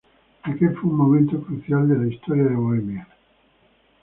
[0.41, 3.07] Aquel fue un momento crucial de la historia de Bohemia.